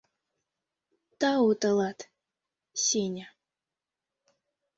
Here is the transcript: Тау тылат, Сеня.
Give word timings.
Тау 1.19 1.49
тылат, 1.61 1.99
Сеня. 2.83 3.27